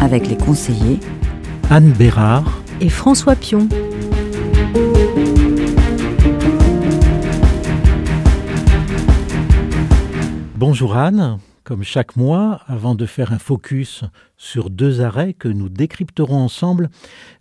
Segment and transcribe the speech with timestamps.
[0.00, 1.00] Avec les conseillers
[1.70, 3.68] Anne Bérard et François Pion.
[10.56, 11.38] Bonjour Anne.
[11.64, 14.04] Comme chaque mois, avant de faire un focus
[14.36, 16.88] sur deux arrêts que nous décrypterons ensemble,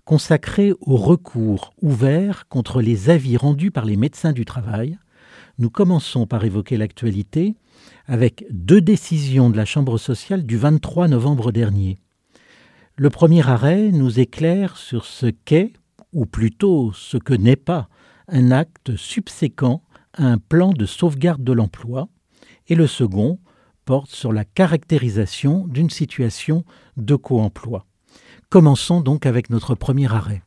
[0.04, 4.98] consacrés au recours ouvert contre les avis rendus par les médecins du travail,
[5.60, 7.56] nous commençons par évoquer l'actualité
[8.08, 11.98] avec deux décisions de la Chambre sociale du 23 novembre dernier.
[13.00, 15.72] Le premier arrêt nous éclaire sur ce qu'est,
[16.14, 17.90] ou plutôt ce que n'est pas,
[18.28, 22.10] un acte subséquent à un plan de sauvegarde de l'emploi,
[22.68, 23.38] et le second
[23.86, 26.64] porte sur la caractérisation d'une situation
[26.98, 27.86] de co-emploi.
[28.50, 30.42] Commençons donc avec notre premier arrêt.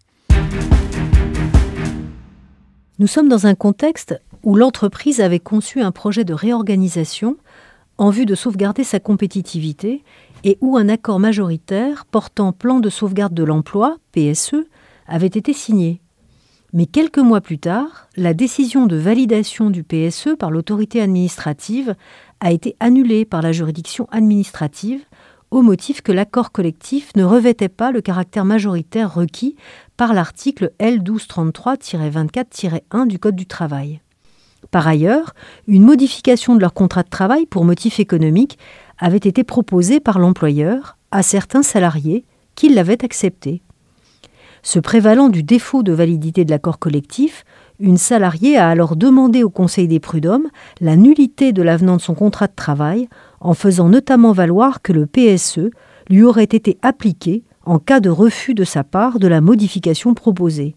[2.98, 7.36] Nous sommes dans un contexte où l'entreprise avait conçu un projet de réorganisation
[8.00, 10.02] en vue de sauvegarder sa compétitivité
[10.42, 14.64] et où un accord majoritaire portant plan de sauvegarde de l'emploi, PSE,
[15.06, 16.00] avait été signé.
[16.72, 21.94] Mais quelques mois plus tard, la décision de validation du PSE par l'autorité administrative
[22.40, 25.04] a été annulée par la juridiction administrative
[25.50, 29.56] au motif que l'accord collectif ne revêtait pas le caractère majoritaire requis
[29.98, 34.00] par l'article L1233-24-1 du Code du travail.
[34.70, 35.34] Par ailleurs,
[35.66, 38.58] une modification de leur contrat de travail pour motif économique
[38.98, 43.62] avait été proposée par l'employeur à certains salariés qui l'avaient accepté.
[44.62, 47.44] Se prévalant du défaut de validité de l'accord collectif,
[47.78, 50.48] une salariée a alors demandé au Conseil des prud'hommes
[50.80, 53.08] la nullité de l'avenant de son contrat de travail,
[53.40, 55.70] en faisant notamment valoir que le PSE
[56.10, 60.76] lui aurait été appliqué en cas de refus de sa part de la modification proposée.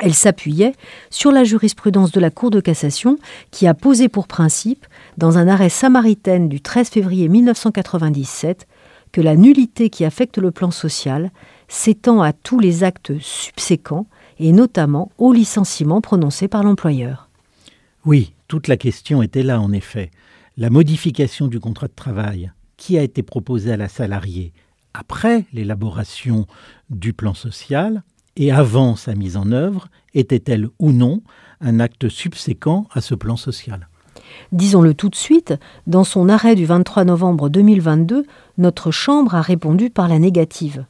[0.00, 0.74] Elle s'appuyait
[1.10, 3.18] sur la jurisprudence de la Cour de cassation
[3.50, 4.86] qui a posé pour principe,
[5.16, 8.68] dans un arrêt samaritaine du 13 février 1997,
[9.10, 11.30] que la nullité qui affecte le plan social
[11.66, 14.06] s'étend à tous les actes subséquents
[14.38, 17.28] et notamment au licenciement prononcé par l'employeur.
[18.04, 20.10] Oui, toute la question était là en effet.
[20.56, 24.52] La modification du contrat de travail qui a été proposée à la salariée
[24.94, 26.46] après l'élaboration
[26.90, 28.02] du plan social
[28.38, 31.20] et avant sa mise en œuvre était-elle ou non
[31.60, 33.88] un acte subséquent à ce plan social?
[34.52, 35.54] Disons-le tout de suite,
[35.86, 38.24] dans son arrêt du 23 novembre 2022,
[38.56, 40.86] notre Chambre a répondu par la négative.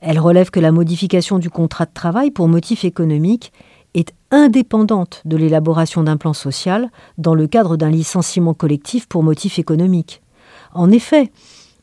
[0.00, 3.52] Elle relève que la modification du contrat de travail pour motif économique
[3.94, 9.58] est indépendante de l'élaboration d'un plan social dans le cadre d'un licenciement collectif pour motif
[9.58, 10.20] économique.
[10.72, 11.30] En effet,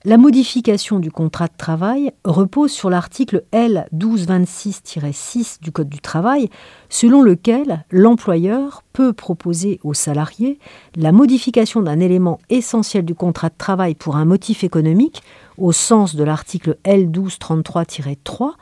[0.03, 6.49] la modification du contrat de travail repose sur l'article L 1226-6 du Code du travail,
[6.89, 10.57] selon lequel l'employeur peut proposer aux salariés
[10.95, 15.21] la modification d'un élément essentiel du contrat de travail pour un motif économique,
[15.57, 18.53] au sens de l'article L 1233-3,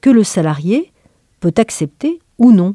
[0.00, 0.92] que le salarié
[1.38, 2.74] peut accepter ou non.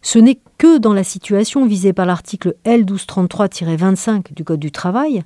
[0.00, 5.24] Ce n'est que dans la situation visée par l'article L 1233-25 du Code du travail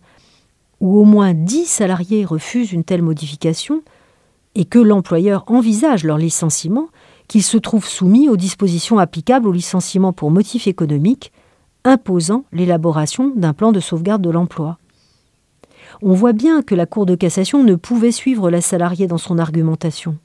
[0.80, 3.82] où au moins 10 salariés refusent une telle modification
[4.54, 6.88] et que l'employeur envisage leur licenciement,
[7.28, 11.32] qu'ils se trouvent soumis aux dispositions applicables au licenciement pour motif économique,
[11.84, 14.78] imposant l'élaboration d'un plan de sauvegarde de l'emploi.
[16.02, 19.38] On voit bien que la Cour de cassation ne pouvait suivre la salariée dans son
[19.38, 20.16] argumentation.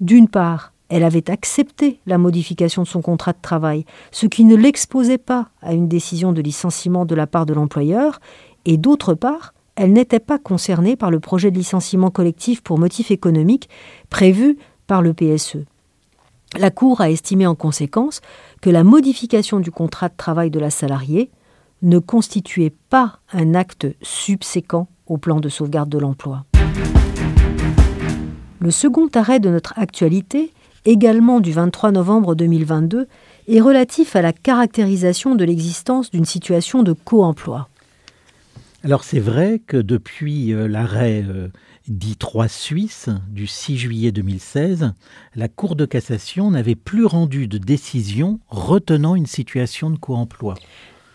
[0.00, 4.56] D'une part, elle avait accepté la modification de son contrat de travail, ce qui ne
[4.56, 8.20] l'exposait pas à une décision de licenciement de la part de l'employeur,
[8.64, 13.10] et d'autre part, elle n'était pas concernée par le projet de licenciement collectif pour motif
[13.10, 13.68] économique
[14.10, 15.58] prévu par le PSE.
[16.58, 18.20] La Cour a estimé en conséquence
[18.60, 21.30] que la modification du contrat de travail de la salariée
[21.82, 26.44] ne constituait pas un acte subséquent au plan de sauvegarde de l'emploi.
[28.58, 30.52] Le second arrêt de notre actualité,
[30.84, 33.06] également du 23 novembre 2022,
[33.48, 37.69] est relatif à la caractérisation de l'existence d'une situation de co-emploi.
[38.82, 41.48] Alors c'est vrai que depuis euh, l'arrêt euh,
[41.86, 44.94] dit 3 Suisse du 6 juillet 2016,
[45.36, 50.54] la Cour de cassation n'avait plus rendu de décision retenant une situation de co-emploi.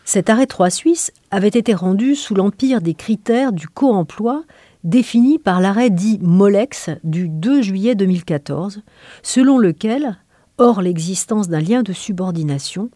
[0.04, 4.44] Cet arrêt 3 Suisse avait été rendu sous l'empire des critères du co-emploi
[4.84, 8.84] définie par l'arrêt dit Molex du 2 juillet 2014,
[9.24, 10.20] selon lequel,
[10.60, 12.92] hors l'existence d'un lien de subordination,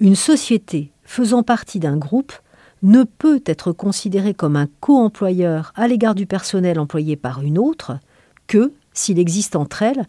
[0.00, 2.32] une société faisant partie d'un groupe
[2.82, 7.98] ne peut être considérée comme un co-employeur à l'égard du personnel employé par une autre
[8.46, 10.06] que s'il existe entre elles,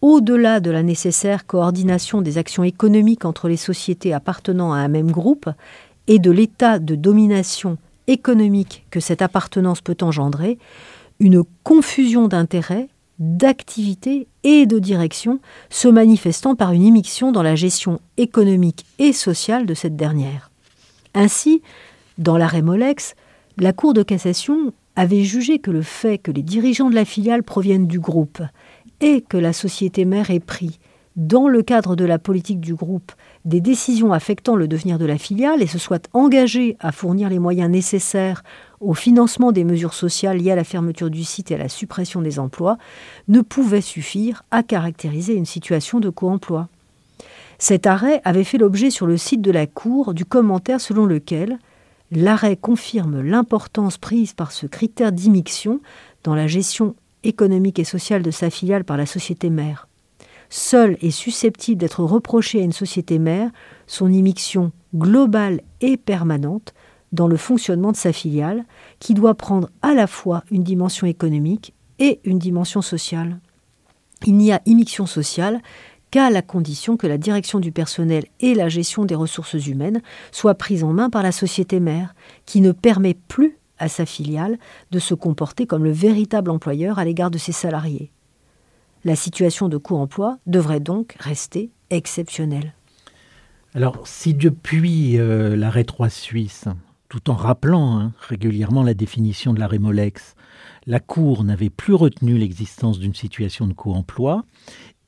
[0.00, 5.10] au-delà de la nécessaire coordination des actions économiques entre les sociétés appartenant à un même
[5.10, 5.48] groupe
[6.08, 7.78] et de l'état de domination
[8.08, 10.58] économique que cette appartenance peut engendrer,
[11.20, 12.88] une confusion d'intérêts,
[13.20, 15.38] d'activités et de direction
[15.70, 20.50] se manifestant par une immixtion dans la gestion économique et sociale de cette dernière.
[21.14, 21.62] Ainsi,
[22.22, 23.14] dans l'arrêt Molex,
[23.58, 27.42] la Cour de cassation avait jugé que le fait que les dirigeants de la filiale
[27.42, 28.40] proviennent du groupe
[29.00, 30.78] et que la société mère ait pris,
[31.16, 33.12] dans le cadre de la politique du groupe,
[33.44, 37.38] des décisions affectant le devenir de la filiale et se soit engagé à fournir les
[37.38, 38.44] moyens nécessaires
[38.80, 42.22] au financement des mesures sociales liées à la fermeture du site et à la suppression
[42.22, 42.78] des emplois,
[43.28, 46.68] ne pouvait suffire à caractériser une situation de co-emploi.
[47.58, 51.58] Cet arrêt avait fait l'objet sur le site de la Cour du commentaire selon lequel
[52.12, 55.80] l'arrêt confirme l'importance prise par ce critère d'immixtion
[56.22, 56.94] dans la gestion
[57.24, 59.88] économique et sociale de sa filiale par la société mère.
[60.50, 63.50] Seule est susceptible d'être reprochée à une société mère
[63.86, 66.74] son immixtion globale et permanente
[67.12, 68.64] dans le fonctionnement de sa filiale,
[68.98, 73.38] qui doit prendre à la fois une dimension économique et une dimension sociale.
[74.26, 75.60] Il n'y a immixtion sociale
[76.12, 80.54] qu'à la condition que la direction du personnel et la gestion des ressources humaines soient
[80.54, 82.14] prises en main par la société mère,
[82.46, 84.58] qui ne permet plus à sa filiale
[84.92, 88.12] de se comporter comme le véritable employeur à l'égard de ses salariés.
[89.04, 92.74] La situation de co-emploi devrait donc rester exceptionnelle.
[93.74, 96.66] Alors, si depuis euh, l'arrêt 3 suisse,
[97.08, 100.34] tout en rappelant hein, régulièrement la définition de l'arrêt Molex,
[100.86, 104.44] la Cour n'avait plus retenu l'existence d'une situation de co-emploi,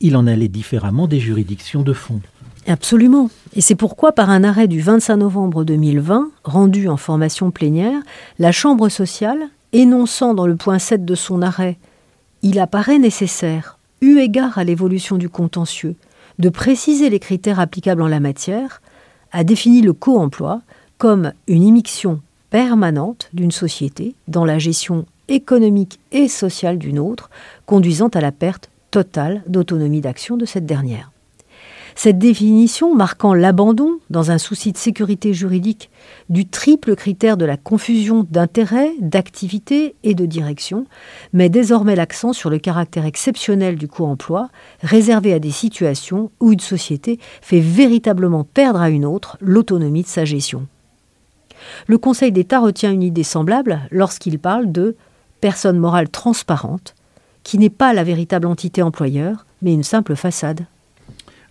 [0.01, 2.21] il en allait différemment des juridictions de fond.
[2.67, 3.29] Absolument.
[3.55, 8.01] Et c'est pourquoi, par un arrêt du 25 novembre 2020, rendu en formation plénière,
[8.39, 11.77] la Chambre sociale, énonçant dans le point 7 de son arrêt
[12.41, 15.95] Il apparaît nécessaire, eu égard à l'évolution du contentieux,
[16.39, 18.81] de préciser les critères applicables en la matière,
[19.31, 20.61] a défini le co-emploi
[20.97, 27.29] comme une immixtion permanente d'une société dans la gestion économique et sociale d'une autre,
[27.65, 31.11] conduisant à la perte totale d'autonomie d'action de cette dernière.
[31.95, 35.89] Cette définition marquant l'abandon, dans un souci de sécurité juridique,
[36.29, 40.85] du triple critère de la confusion d'intérêt, d'activité et de direction,
[41.33, 44.47] met désormais l'accent sur le caractère exceptionnel du co-emploi,
[44.81, 50.07] réservé à des situations où une société fait véritablement perdre à une autre l'autonomie de
[50.07, 50.67] sa gestion.
[51.87, 54.95] Le Conseil d'État retient une idée semblable lorsqu'il parle de
[55.41, 56.95] personne morale transparente,
[57.45, 60.65] qui n'est pas la véritable entité employeur, mais une simple façade.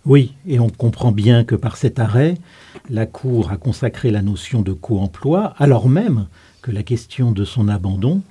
[0.05, 2.35] Oui, et on comprend bien que par cet arrêt,
[2.89, 6.27] la Cour a consacré la notion de co-emploi, alors même
[6.61, 8.21] que la question de son abandon,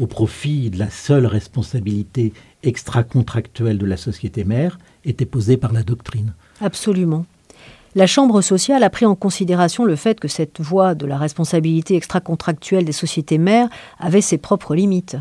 [0.00, 2.32] au profit de la seule responsabilité
[2.62, 6.32] extra-contractuelle de la société mère, était posée par la doctrine.
[6.62, 7.26] Absolument.
[7.94, 11.94] La Chambre sociale a pris en considération le fait que cette voie de la responsabilité
[11.94, 13.68] extra-contractuelle des sociétés mères
[13.98, 15.18] avait ses propres limites.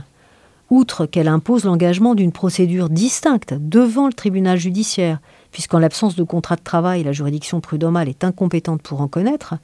[0.72, 5.20] Outre qu'elle impose l'engagement d'une procédure distincte devant le tribunal judiciaire,
[5.52, 9.56] puisqu'en l'absence de contrat de travail, la juridiction prud'homale est incompétente pour en connaître,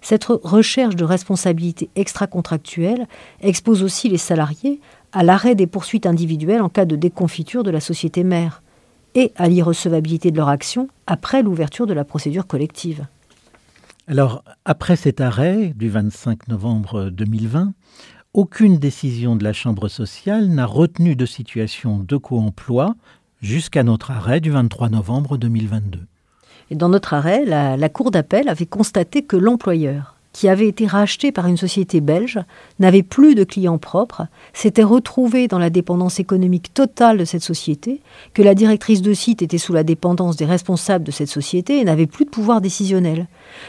[0.00, 3.06] cette recherche de responsabilité extra-contractuelle
[3.40, 4.80] expose aussi les salariés
[5.12, 8.64] à l'arrêt des poursuites individuelles en cas de déconfiture de la société mère
[9.14, 13.06] et à l'irrecevabilité de leur action après l'ouverture de la procédure collective.
[14.08, 17.74] Alors, après cet arrêt du 25 novembre 2020,
[18.38, 22.94] aucune décision de la Chambre sociale n'a retenu de situation de co-emploi
[23.42, 25.98] jusqu'à notre arrêt du 23 novembre 2022.
[26.70, 30.86] Et dans notre arrêt, la, la Cour d'appel avait constaté que l'employeur, qui avait été
[30.86, 32.38] racheté par une société belge,
[32.78, 38.00] n'avait plus de clients propres, s'était retrouvé dans la dépendance économique totale de cette société,
[38.34, 41.84] que la directrice de site était sous la dépendance des responsables de cette société et
[41.84, 43.26] n'avait plus de pouvoir décisionnel,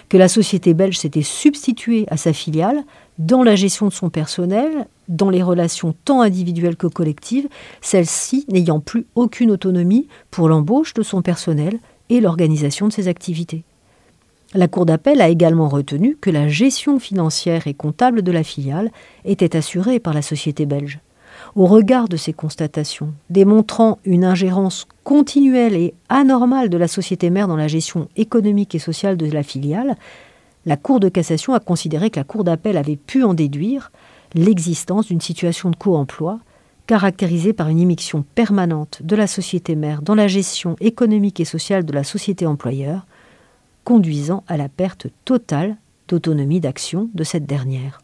[0.10, 2.84] que la société belge s'était substituée à sa filiale
[3.20, 7.50] dans la gestion de son personnel, dans les relations tant individuelles que collectives,
[7.82, 13.64] celle-ci n'ayant plus aucune autonomie pour l'embauche de son personnel et l'organisation de ses activités.
[14.56, 18.90] La Cour d'appel a également retenu que la gestion financière et comptable de la filiale
[19.24, 21.00] était assurée par la société belge.
[21.56, 27.48] Au regard de ces constatations, démontrant une ingérence continuelle et anormale de la société mère
[27.48, 29.98] dans la gestion économique et sociale de la filiale,
[30.70, 33.92] la Cour de cassation a considéré que la Cour d'appel avait pu en déduire
[34.36, 36.40] l'existence d'une situation de co-emploi
[36.86, 41.86] caractérisée par une immixtion permanente de la société mère dans la gestion économique et sociale
[41.86, 43.08] de la société employeur,
[43.84, 45.76] conduisant à la perte totale
[46.08, 48.04] d'autonomie d'action de cette dernière.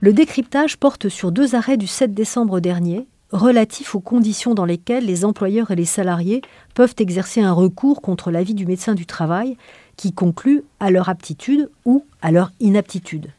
[0.00, 5.04] Le décryptage porte sur deux arrêts du 7 décembre dernier relatifs aux conditions dans lesquelles
[5.04, 6.40] les employeurs et les salariés
[6.74, 9.56] peuvent exercer un recours contre l'avis du médecin du travail
[9.96, 13.30] qui conclut à leur aptitude ou à leur inaptitude.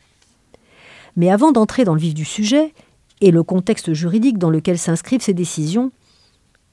[1.15, 2.73] Mais avant d'entrer dans le vif du sujet
[3.21, 5.91] et le contexte juridique dans lequel s'inscrivent ces décisions,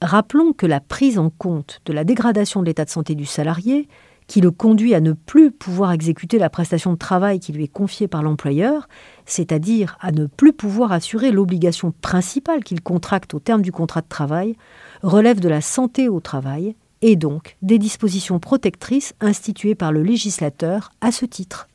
[0.01, 3.87] rappelons que la prise en compte de la dégradation de l'état de santé du salarié,
[4.27, 7.67] qui le conduit à ne plus pouvoir exécuter la prestation de travail qui lui est
[7.67, 8.87] confiée par l'employeur,
[9.25, 14.07] c'est-à-dire à ne plus pouvoir assurer l'obligation principale qu'il contracte au terme du contrat de
[14.07, 14.55] travail,
[15.01, 20.91] relève de la santé au travail et donc des dispositions protectrices instituées par le législateur
[21.01, 21.67] à ce titre.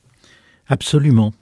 [0.68, 1.32] Absolument.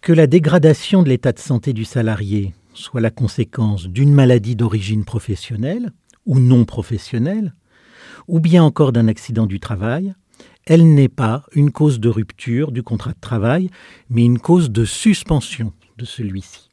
[0.00, 5.04] Que la dégradation de l'état de santé du salarié soit la conséquence d'une maladie d'origine
[5.04, 5.90] professionnelle
[6.26, 7.54] ou non professionnelle,
[8.28, 10.14] ou bien encore d'un accident du travail,
[10.66, 13.70] elle n'est pas une cause de rupture du contrat de travail,
[14.10, 16.70] mais une cause de suspension de celui-ci.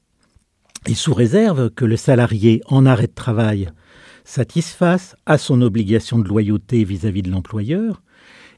[0.87, 3.69] Et sous réserve que le salarié en arrêt de travail
[4.25, 8.01] satisfasse à son obligation de loyauté vis-à-vis de l'employeur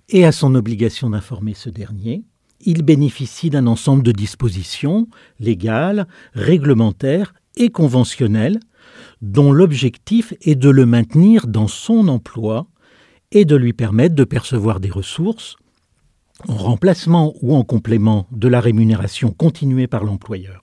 [0.09, 2.23] et à son obligation d'informer ce dernier,
[2.61, 5.07] il bénéficie d'un ensemble de dispositions
[5.39, 8.59] légales, réglementaires et conventionnelles
[9.21, 12.67] dont l'objectif est de le maintenir dans son emploi
[13.31, 15.55] et de lui permettre de percevoir des ressources
[16.47, 20.61] en remplacement ou en complément de la rémunération continuée par l'employeur.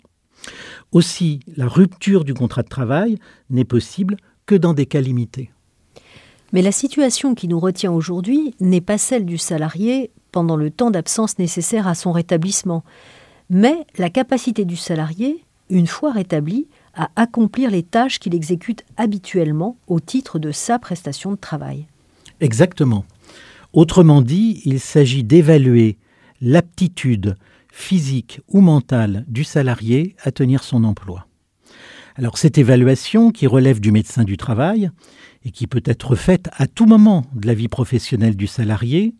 [0.93, 4.17] Aussi, la rupture du contrat de travail n'est possible
[4.47, 5.51] que dans des cas limités.
[6.53, 10.91] Mais la situation qui nous retient aujourd'hui n'est pas celle du salarié pendant le temps
[10.91, 12.85] d'absence nécessaire à son rétablissement,
[13.49, 19.79] mais la capacité du salarié, une fois rétabli, à accomplir les tâches qu'il exécute habituellement
[19.87, 21.87] au titre de sa prestation de travail.
[22.43, 23.05] Exactement.
[23.73, 25.97] Autrement dit, il s'agit d'évaluer
[26.41, 27.37] l'aptitude
[27.71, 31.29] physique ou mentale du salarié à tenir son emploi.
[32.17, 34.91] Alors cette évaluation, qui relève du médecin du travail
[35.45, 39.15] et qui peut être faite à tout moment de la vie professionnelle du salarié,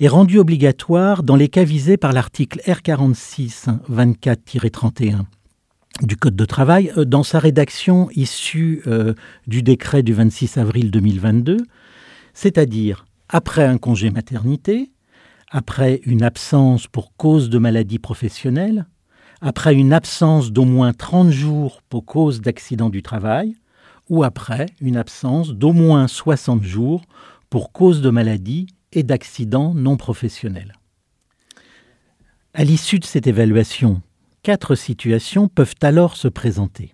[0.00, 5.24] est rendue obligatoire dans les cas visés par l'article R46 24-31
[6.02, 9.14] du Code de travail, euh, dans sa rédaction issue euh,
[9.46, 11.58] du décret du 26 avril 2022,
[12.40, 14.92] c'est-à-dire après un congé maternité,
[15.50, 18.86] après une absence pour cause de maladie professionnelle,
[19.42, 23.56] après une absence d'au moins 30 jours pour cause d'accident du travail,
[24.08, 27.02] ou après une absence d'au moins 60 jours
[27.50, 30.72] pour cause de maladie et d'accident non professionnel.
[32.54, 34.00] À l'issue de cette évaluation,
[34.42, 36.90] quatre situations peuvent alors se présenter.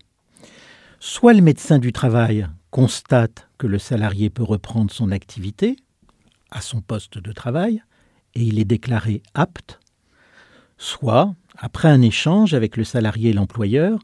[0.99, 5.77] Soit le médecin du travail constate que le salarié peut reprendre son activité
[6.51, 7.83] à son poste de travail
[8.35, 9.81] et il est déclaré apte,
[10.77, 13.99] soit, après un échange avec le salarié et l'employeur,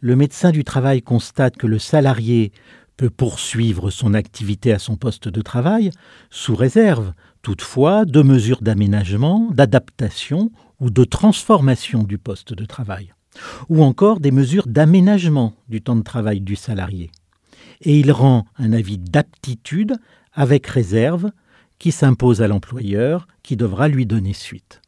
[0.00, 2.52] le médecin du travail constate que le salarié
[2.98, 5.90] peut poursuivre son activité à son poste de travail,
[6.28, 13.14] sous réserve, toutefois, de mesures d'aménagement, d'adaptation ou de transformation du poste de travail,
[13.70, 17.10] ou encore des mesures d'aménagement du temps de travail du salarié.
[17.82, 19.94] Et il rend un avis d'aptitude
[20.32, 21.30] avec réserve
[21.78, 24.82] qui s'impose à l'employeur qui devra lui donner suite.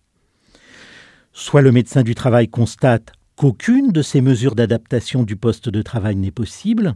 [1.32, 6.16] Soit le médecin du travail constate qu'aucune de ces mesures d'adaptation du poste de travail
[6.16, 6.94] n'est possible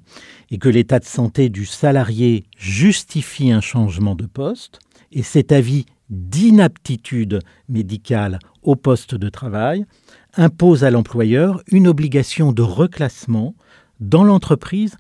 [0.50, 4.80] et que l'état de santé du salarié justifie un changement de poste,
[5.12, 9.86] et cet avis d'inaptitude médicale au poste de travail
[10.34, 13.54] impose à l'employeur une obligation de reclassement
[13.98, 14.96] dans l'entreprise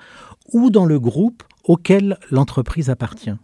[0.52, 3.36] ou dans le groupe auquel l'entreprise appartient,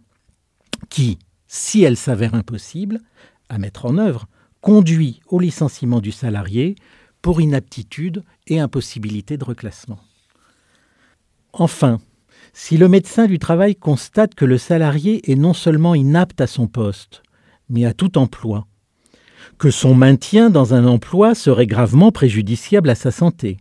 [0.89, 2.99] qui, si elle s'avère impossible
[3.49, 4.27] à mettre en œuvre,
[4.61, 6.75] conduit au licenciement du salarié
[7.21, 9.99] pour inaptitude et impossibilité de reclassement.
[11.51, 11.99] Enfin,
[12.53, 16.67] si le médecin du travail constate que le salarié est non seulement inapte à son
[16.67, 17.23] poste,
[17.69, 18.67] mais à tout emploi,
[19.57, 23.57] que son maintien dans un emploi serait gravement préjudiciable à sa santé,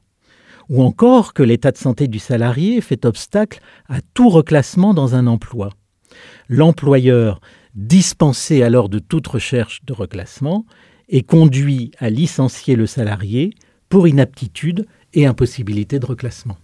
[0.72, 3.60] ou encore que l'état de santé du salarié fait obstacle
[3.90, 5.68] à tout reclassement dans un emploi.
[6.48, 7.42] L'employeur,
[7.74, 10.64] dispensé alors de toute recherche de reclassement,
[11.10, 13.52] est conduit à licencier le salarié
[13.90, 16.56] pour inaptitude et impossibilité de reclassement.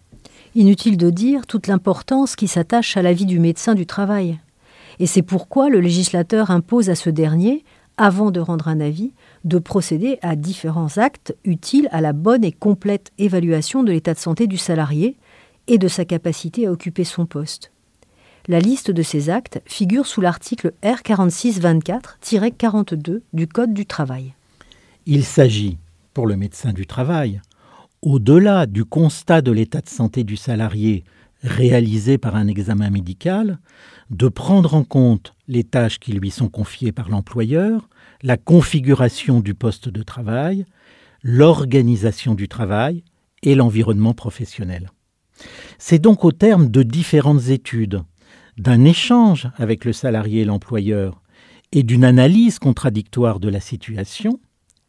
[0.54, 4.38] Inutile de dire toute l'importance qui s'attache à la vie du médecin du travail.
[5.00, 7.62] Et c'est pourquoi le législateur impose à ce dernier,
[7.98, 9.12] avant de rendre un avis,
[9.44, 14.18] de procéder à différents actes utiles à la bonne et complète évaluation de l'état de
[14.18, 15.18] santé du salarié
[15.66, 17.70] et de sa capacité à occuper son poste.
[18.46, 24.32] La liste de ces actes figure sous l'article R4624-42 du Code du travail.
[25.04, 25.76] Il s'agit,
[26.14, 27.42] pour le médecin du travail,
[28.00, 31.04] au-delà du constat de l'état de santé du salarié
[31.42, 33.59] réalisé par un examen médical,
[34.11, 37.88] de prendre en compte les tâches qui lui sont confiées par l'employeur,
[38.23, 40.64] la configuration du poste de travail,
[41.23, 43.04] l'organisation du travail
[43.42, 44.90] et l'environnement professionnel.
[45.78, 48.02] C'est donc au terme de différentes études,
[48.57, 51.23] d'un échange avec le salarié et l'employeur
[51.71, 54.40] et d'une analyse contradictoire de la situation,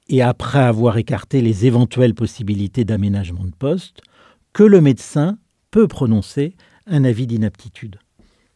[0.08, 4.02] et après avoir écarté les éventuelles possibilités d'aménagement de poste,
[4.54, 5.38] que le médecin
[5.72, 6.56] peut prononcer
[6.88, 7.98] un avis d'inaptitude.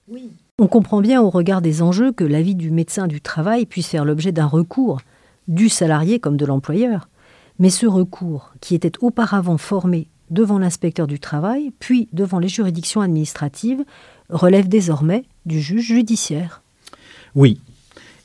[0.07, 0.31] Oui.
[0.59, 4.05] On comprend bien au regard des enjeux que l'avis du médecin du travail puisse faire
[4.05, 5.01] l'objet d'un recours,
[5.47, 7.09] du salarié comme de l'employeur.
[7.59, 13.01] Mais ce recours, qui était auparavant formé devant l'inspecteur du travail, puis devant les juridictions
[13.01, 13.83] administratives,
[14.29, 16.61] relève désormais du juge judiciaire.
[17.35, 17.59] Oui,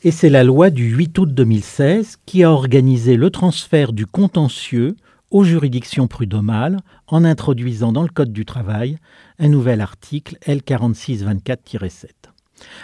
[0.04, 4.96] et c'est la loi du 8 août 2016 qui a organisé le transfert du contentieux
[5.30, 8.96] aux juridictions prud'homales en introduisant dans le Code du travail
[9.38, 12.06] un nouvel article L4624-7.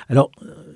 [0.08, 0.30] Alors,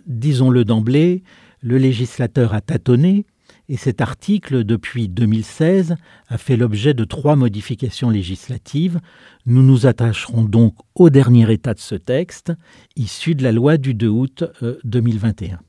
[0.06, 1.22] disons-le d'emblée,
[1.60, 3.26] le législateur a tâtonné
[3.70, 5.96] et cet article, depuis 2016,
[6.28, 8.98] a fait l'objet de trois modifications législatives.
[9.44, 12.52] Nous nous attacherons donc au dernier état de ce texte,
[12.96, 14.44] issu de la loi du 2 août
[14.84, 15.60] 2021.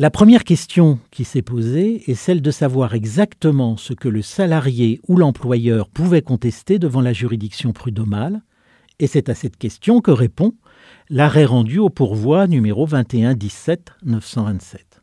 [0.00, 4.98] La première question qui s'est posée est celle de savoir exactement ce que le salarié
[5.08, 8.40] ou l'employeur pouvait contester devant la juridiction prud'homale,
[8.98, 10.54] et c'est à cette question que répond
[11.10, 15.02] l'arrêt rendu au pourvoi numéro 21 17 927.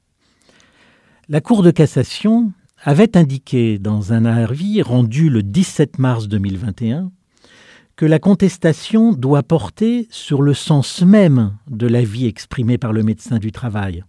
[1.29, 2.51] La Cour de cassation
[2.81, 7.11] avait indiqué dans un avis rendu le 17 mars 2021
[7.97, 13.38] que la contestation doit porter sur le sens même de l'avis exprimé par le médecin
[13.38, 14.03] du travail.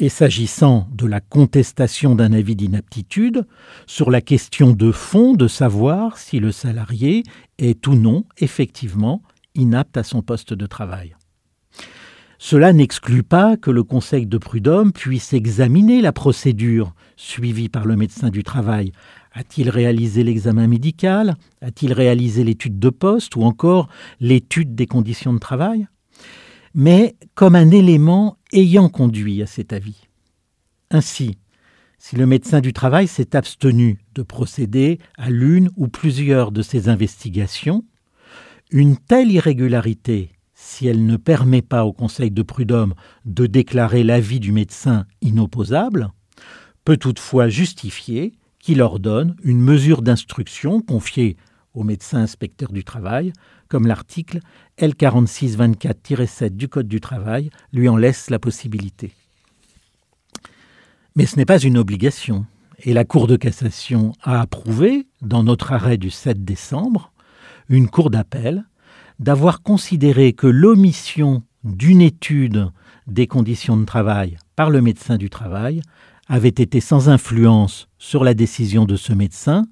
[0.00, 3.44] Et s'agissant de la contestation d'un avis d'inaptitude,
[3.88, 7.24] sur la question de fond de savoir si le salarié
[7.58, 9.22] est ou non effectivement
[9.56, 11.16] inapte à son poste de travail.
[12.38, 17.96] Cela n'exclut pas que le Conseil de prud'homme puisse examiner la procédure suivie par le
[17.96, 18.92] médecin du travail.
[19.32, 21.34] A-t-il réalisé l'examen médical?
[21.60, 23.88] A-t-il réalisé l'étude de poste ou encore
[24.20, 25.88] l'étude des conditions de travail?
[26.80, 30.06] Mais comme un élément ayant conduit à cet avis.
[30.92, 31.36] Ainsi,
[31.98, 36.88] si le médecin du travail s'est abstenu de procéder à l'une ou plusieurs de ces
[36.88, 37.84] investigations,
[38.70, 44.38] une telle irrégularité si elle ne permet pas au Conseil de prud'homme de déclarer l'avis
[44.38, 46.12] du médecin inopposable,
[46.84, 51.38] peut toutefois justifier qu'il ordonne une mesure d'instruction confiée
[51.74, 53.32] au médecin inspecteur du travail,
[53.68, 54.40] comme l'article
[54.78, 59.12] L4624-7 du Code du travail lui en laisse la possibilité.
[61.16, 62.46] Mais ce n'est pas une obligation,
[62.84, 67.12] et la Cour de cassation a approuvé, dans notre arrêt du 7 décembre,
[67.68, 68.64] une cour d'appel
[69.18, 72.70] d'avoir considéré que l'omission d'une étude
[73.06, 75.82] des conditions de travail par le médecin du travail
[76.28, 79.66] avait été sans influence sur la décision de ce médecin,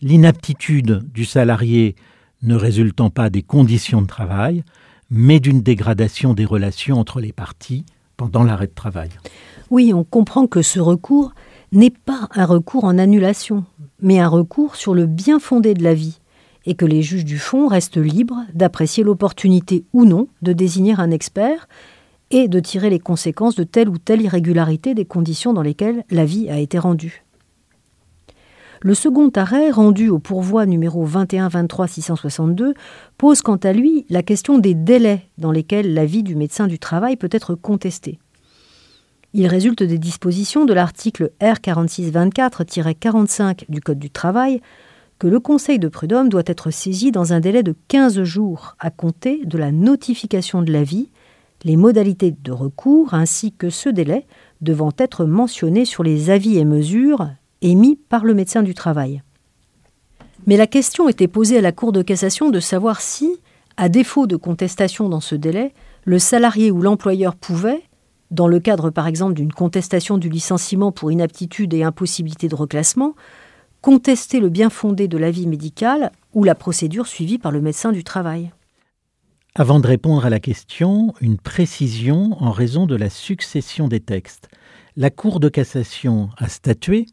[0.00, 1.94] l'inaptitude du salarié
[2.46, 4.64] ne résultant pas des conditions de travail,
[5.10, 7.84] mais d'une dégradation des relations entre les parties
[8.16, 9.10] pendant l'arrêt de travail.
[9.70, 11.32] Oui, on comprend que ce recours
[11.72, 13.64] n'est pas un recours en annulation,
[14.00, 16.20] mais un recours sur le bien fondé de la vie,
[16.64, 21.10] et que les juges du fond restent libres d'apprécier l'opportunité ou non de désigner un
[21.10, 21.68] expert
[22.30, 26.48] et de tirer les conséquences de telle ou telle irrégularité des conditions dans lesquelles l'avis
[26.48, 27.25] a été rendu.
[28.86, 32.72] Le second arrêt, rendu au pourvoi numéro 21-23-662,
[33.18, 37.16] pose quant à lui la question des délais dans lesquels l'avis du médecin du travail
[37.16, 38.20] peut être contesté.
[39.32, 44.60] Il résulte des dispositions de l'article R4624-45 du Code du travail
[45.18, 48.90] que le Conseil de prud'homme doit être saisi dans un délai de 15 jours à
[48.90, 51.10] compter de la notification de l'avis,
[51.64, 54.26] les modalités de recours ainsi que ce délai
[54.60, 57.26] devant être mentionnés sur les avis et mesures
[57.62, 59.22] émis par le médecin du travail.
[60.46, 63.40] Mais la question était posée à la Cour de cassation de savoir si,
[63.76, 65.72] à défaut de contestation dans ce délai,
[66.04, 67.82] le salarié ou l'employeur pouvait,
[68.30, 73.14] dans le cadre par exemple d'une contestation du licenciement pour inaptitude et impossibilité de reclassement,
[73.80, 78.04] contester le bien fondé de l'avis médical ou la procédure suivie par le médecin du
[78.04, 78.52] travail.
[79.54, 84.48] Avant de répondre à la question, une précision en raison de la succession des textes.
[84.98, 87.04] La Cour de cassation a statué,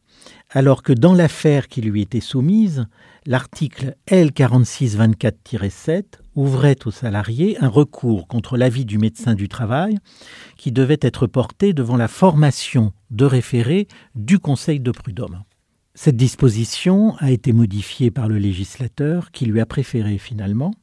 [0.50, 2.88] alors que dans l'affaire qui lui était soumise,
[3.26, 9.98] l'article L4624-7 ouvrait aux salariés un recours contre l'avis du médecin du travail
[10.56, 15.44] qui devait être porté devant la formation de référé du Conseil de prud'homme.
[15.94, 20.74] Cette disposition a été modifiée par le législateur qui lui a préféré finalement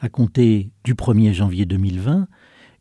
[0.00, 2.26] à compter du 1er janvier 2020,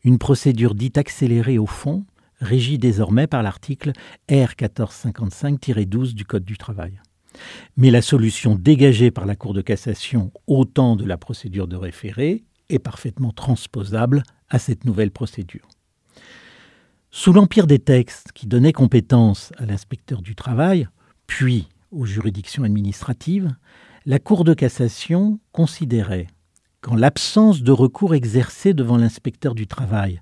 [0.03, 2.07] une procédure dite accélérée au fond,
[2.39, 3.91] régie désormais par l'article
[4.30, 7.00] R 1455-12 du Code du travail.
[7.76, 11.76] Mais la solution dégagée par la Cour de cassation au temps de la procédure de
[11.76, 15.67] référé est parfaitement transposable à cette nouvelle procédure.
[17.12, 20.88] Sous l'empire des textes qui donnaient compétence à l'inspecteur du travail,
[21.26, 23.56] puis aux juridictions administratives,
[24.06, 26.28] la Cour de cassation considérait
[26.82, 30.19] qu'en l'absence de recours exercé devant l'inspecteur du travail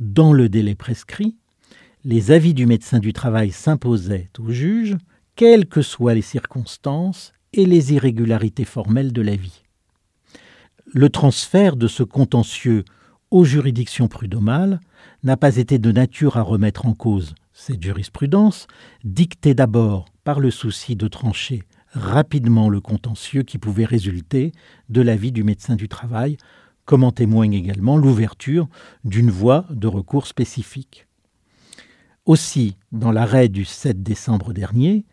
[0.00, 1.36] dans le délai prescrit,
[2.04, 4.96] les avis du médecin du travail s'imposaient au juge,
[5.36, 9.62] quelles que soient les circonstances et les irrégularités formelles de l'avis.
[10.86, 12.84] Le transfert de ce contentieux
[13.30, 14.80] aux juridictions prud'homales
[15.22, 18.66] n'a pas été de nature à remettre en cause cette jurisprudence,
[19.04, 21.62] dictée d'abord par le souci de trancher
[21.92, 24.52] rapidement le contentieux qui pouvait résulter
[24.88, 26.38] de l'avis du médecin du travail,
[26.84, 28.68] comme en témoigne également l'ouverture
[29.04, 31.06] d'une voie de recours spécifique.
[32.24, 35.04] Aussi, dans l'arrêt du 7 décembre dernier,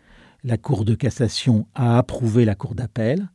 [0.43, 3.30] la Cour de cassation a approuvé la Cour d'appel,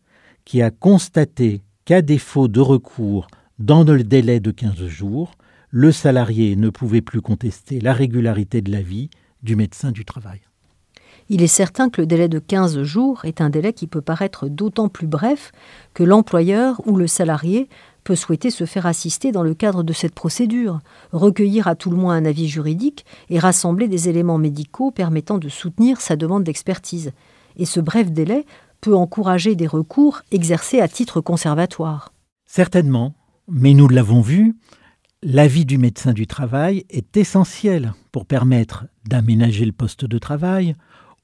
[0.44, 3.26] qui a constaté qu'à défaut de recours
[3.58, 5.32] dans le délai de 15 jours,
[5.70, 9.10] le salarié ne pouvait plus contester la régularité de l'avis
[9.42, 10.40] du médecin du travail.
[11.28, 14.48] Il est certain que le délai de 15 jours est un délai qui peut paraître
[14.48, 15.50] d'autant plus bref
[15.94, 17.68] que l'employeur ou le salarié
[18.04, 20.80] peut souhaiter se faire assister dans le cadre de cette procédure,
[21.12, 25.48] recueillir à tout le moins un avis juridique et rassembler des éléments médicaux permettant de
[25.48, 27.12] soutenir sa demande d'expertise.
[27.56, 28.44] Et ce bref délai
[28.80, 32.12] peut encourager des recours exercés à titre conservatoire.
[32.44, 33.14] Certainement,
[33.48, 34.56] mais nous l'avons vu,
[35.22, 40.76] l'avis du médecin du travail est essentiel pour permettre d'aménager le poste de travail,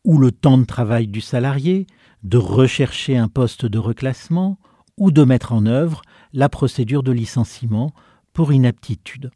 [0.05, 1.87] ou le temps de travail du salarié,
[2.23, 4.59] de rechercher un poste de reclassement
[4.97, 7.93] ou de mettre en œuvre la procédure de licenciement
[8.33, 9.31] pour inaptitude.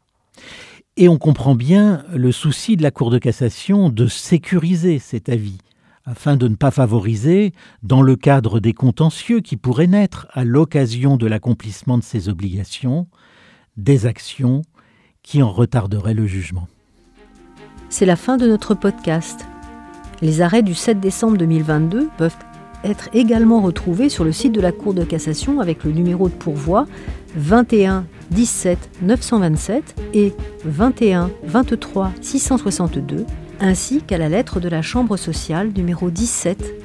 [0.97, 5.57] Et on comprend bien le souci de la Cour de cassation de sécuriser cet avis,
[6.05, 7.53] afin de ne pas favoriser,
[7.83, 13.07] dans le cadre des contentieux qui pourraient naître à l'occasion de l'accomplissement de ces obligations,
[13.75, 14.61] des actions
[15.21, 16.67] qui en retarderaient le jugement.
[17.89, 19.45] C'est la fin de notre podcast.
[20.21, 22.37] Les arrêts du 7 décembre 2022 peuvent
[22.83, 26.33] être également retrouvés sur le site de la Cour de cassation avec le numéro de
[26.33, 26.87] pourvoi
[27.35, 30.33] 21 17 927 et
[30.65, 33.25] 21 23 662,
[33.59, 36.75] ainsi qu'à la lettre de la Chambre sociale numéro 17.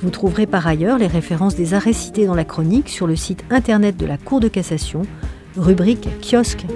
[0.00, 3.44] Vous trouverez par ailleurs les références des arrêts cités dans la chronique sur le site
[3.50, 5.02] internet de la Cour de cassation,
[5.56, 6.66] rubrique kiosque.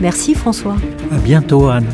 [0.00, 0.76] Merci François.
[1.10, 1.86] À bientôt Anne.